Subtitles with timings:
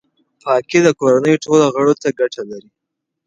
[0.43, 2.69] پاکي د کورنۍ ټولو غړو ته ګټه لري.